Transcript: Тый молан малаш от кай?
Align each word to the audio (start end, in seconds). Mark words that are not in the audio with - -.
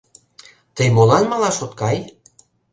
Тый 0.75 0.87
молан 0.95 1.23
малаш 1.31 1.57
от 1.65 1.71
кай? 1.79 1.97